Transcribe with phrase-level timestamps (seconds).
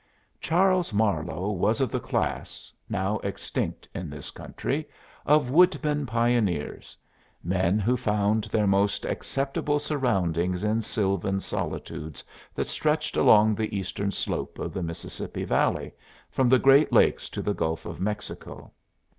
[0.39, 4.89] Charles Marlowe was of the class, now extinct in this country,
[5.27, 6.97] of woodmen pioneers
[7.43, 12.23] men who found their most acceptable surroundings in sylvan solitudes
[12.55, 15.93] that stretched along the eastern slope of the Mississippi Valley,
[16.31, 18.71] from the Great Lakes to the Gulf of Mexico.